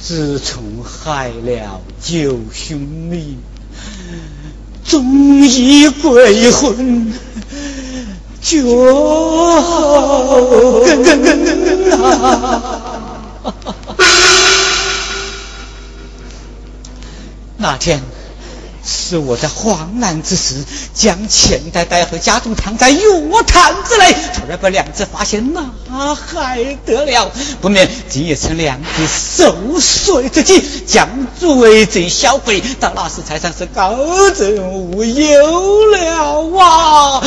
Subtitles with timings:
[0.00, 3.36] 自从害了九兄弟，
[4.84, 7.12] 终于鬼魂，
[8.40, 11.04] 九后跟
[12.02, 12.72] 啊！
[17.58, 18.00] 那天。
[18.84, 22.98] 是我在慌乱之时，将钱袋带回家中，藏在药
[23.46, 27.30] 坛子内，突然被娘子发现，那还得了？
[27.60, 33.94] 不免今夜趁娘子受睡之际，将罪贼销毁，到那时才算是高
[34.30, 37.22] 枕无忧了啊！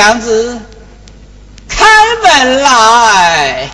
[0.00, 0.58] 娘子，
[1.68, 1.84] 开
[2.22, 3.68] 门来！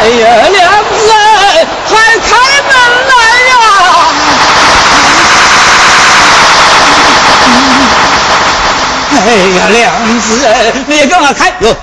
[0.00, 1.12] 哎呀，娘子，
[1.86, 2.30] 快开
[2.62, 2.72] 门
[3.10, 3.12] 来
[3.50, 3.52] 呀！
[9.26, 9.84] 哎呀，娘
[10.20, 10.26] 子，
[10.86, 11.76] 你给我开哟！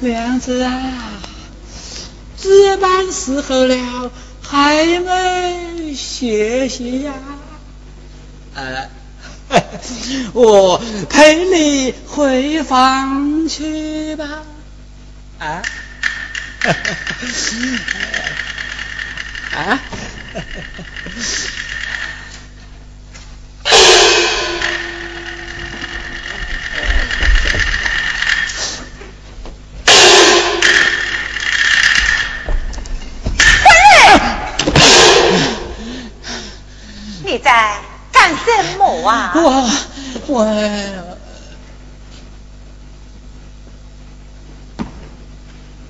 [0.00, 1.20] 娘子啊，
[2.36, 7.12] 值班时候了，还没歇息呀？
[8.54, 8.88] 呃，
[10.32, 14.42] 我陪你回房去吧。
[15.40, 15.62] 啊？
[19.54, 19.80] 啊？
[37.38, 37.76] 在
[38.12, 39.32] 干什么啊？
[39.34, 39.70] 我
[40.26, 40.44] 我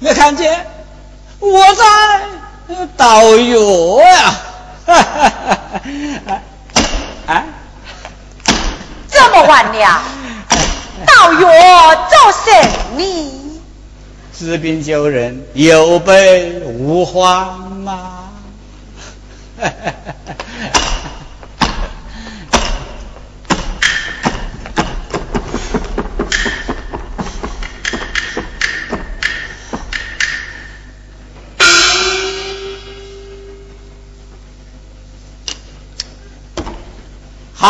[0.00, 0.66] 没看见，
[1.40, 1.84] 我在
[2.96, 4.34] 倒药呀！
[7.26, 7.44] 啊，
[9.10, 10.02] 这么晚了，
[11.06, 12.50] 倒药做什
[12.96, 13.02] 么？
[14.32, 17.48] 治病救人，有备无患
[17.84, 18.30] 嘛！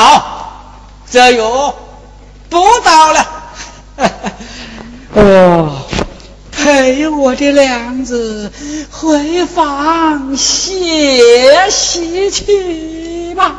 [0.01, 0.63] 好，
[1.11, 1.75] 加油
[2.49, 3.27] 不到了。
[5.15, 5.83] 哦，
[6.53, 8.53] 陪我的娘子
[8.93, 13.57] 回房歇息去吧。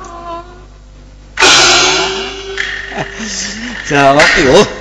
[3.89, 3.95] 走
[4.45, 4.78] 有。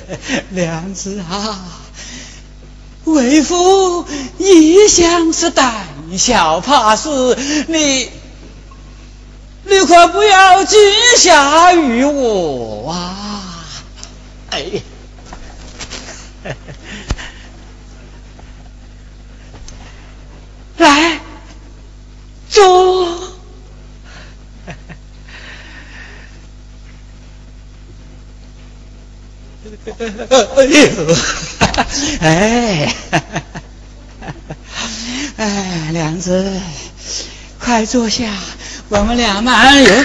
[0.50, 1.58] 娘子啊，
[3.04, 4.04] 为夫
[4.38, 5.86] 一向是胆
[6.18, 7.08] 小怕事，
[7.68, 8.10] 你
[9.64, 10.78] 你可不要惊
[11.16, 13.64] 吓于我啊！
[14.50, 14.64] 哎，
[20.78, 21.20] 来
[22.48, 23.15] 坐。
[32.20, 32.94] 哎，
[35.36, 36.60] 哎，娘子，
[37.58, 38.30] 快坐下，
[38.88, 39.90] 我们俩慢游。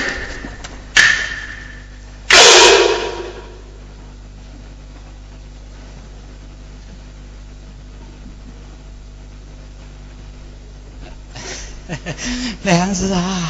[12.63, 13.49] 梁子啊，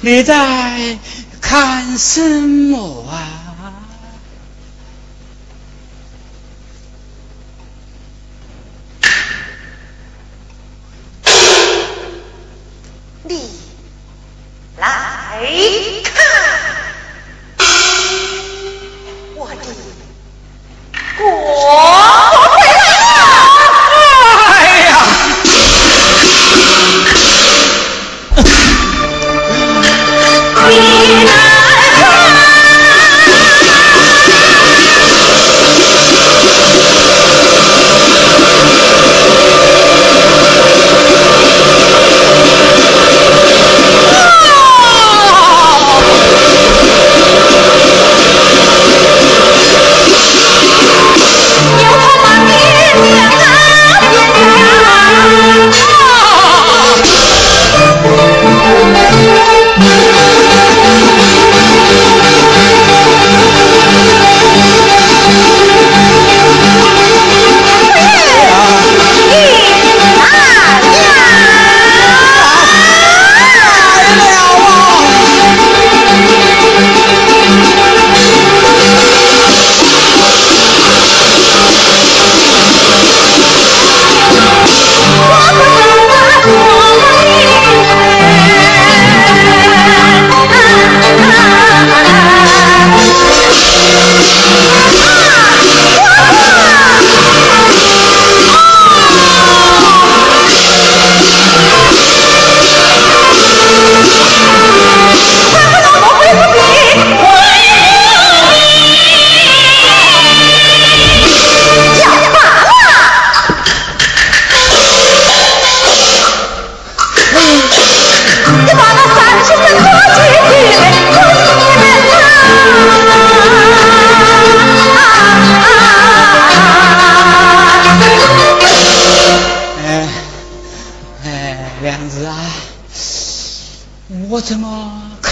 [0.00, 0.98] 你在。
[1.46, 3.43] 看什么啊？
[15.34, 15.40] 来
[16.04, 16.14] 看，
[19.34, 19.66] 我的
[21.18, 21.34] 国母
[22.54, 22.62] 回
[24.38, 24.46] 来
[24.90, 24.94] 了！
[30.56, 30.62] 哎
[31.26, 31.53] 呀！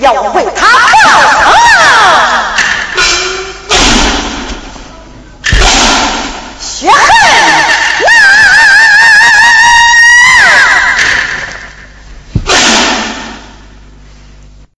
[0.00, 1.59] 要为他报仇。